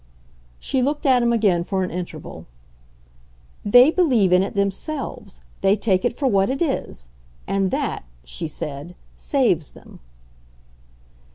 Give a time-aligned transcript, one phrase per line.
[0.57, 2.47] She looked at him again for an interval.
[3.63, 5.41] "They believe in it themselves.
[5.61, 7.07] They take it for what it is.
[7.45, 9.99] And that," she said, "saves them."